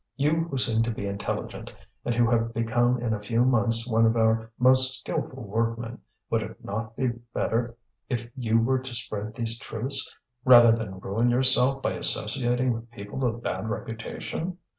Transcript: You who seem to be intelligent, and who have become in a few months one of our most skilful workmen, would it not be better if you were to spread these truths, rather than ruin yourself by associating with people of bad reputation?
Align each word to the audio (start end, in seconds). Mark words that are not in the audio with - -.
You 0.15 0.45
who 0.45 0.57
seem 0.57 0.81
to 0.81 0.89
be 0.91 1.05
intelligent, 1.05 1.71
and 2.03 2.15
who 2.15 2.27
have 2.31 2.55
become 2.55 2.99
in 2.99 3.13
a 3.13 3.19
few 3.19 3.45
months 3.45 3.87
one 3.87 4.07
of 4.07 4.15
our 4.17 4.49
most 4.57 4.97
skilful 4.97 5.43
workmen, 5.43 5.99
would 6.31 6.41
it 6.41 6.65
not 6.65 6.95
be 6.95 7.09
better 7.35 7.75
if 8.09 8.27
you 8.35 8.59
were 8.59 8.79
to 8.79 8.95
spread 8.95 9.35
these 9.35 9.59
truths, 9.59 10.17
rather 10.43 10.71
than 10.71 10.99
ruin 10.99 11.29
yourself 11.29 11.83
by 11.83 11.91
associating 11.91 12.73
with 12.73 12.89
people 12.89 13.23
of 13.27 13.43
bad 13.43 13.69
reputation? 13.69 14.57